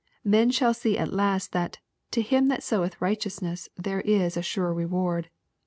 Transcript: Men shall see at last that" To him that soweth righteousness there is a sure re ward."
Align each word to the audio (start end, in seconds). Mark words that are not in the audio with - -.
Men 0.23 0.49
shall 0.49 0.73
see 0.73 0.97
at 0.97 1.13
last 1.13 1.51
that" 1.51 1.77
To 2.13 2.23
him 2.23 2.47
that 2.47 2.63
soweth 2.63 2.99
righteousness 2.99 3.69
there 3.77 4.01
is 4.01 4.35
a 4.35 4.41
sure 4.41 4.73
re 4.73 4.85
ward." 4.87 5.29